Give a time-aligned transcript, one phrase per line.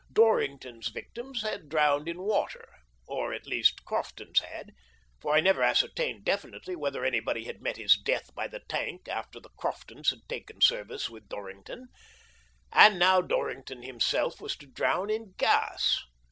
[0.11, 2.67] Dorrington's victims had drowned in water—
[3.07, 4.71] or at least Crofton's had,
[5.19, 9.39] for I never ascertained definitely whether anybody had met his death by the tank after
[9.39, 11.89] the Croftons had taken service with Dorrington—
[12.73, 15.99] and now Dorrington himself was to drown in gas.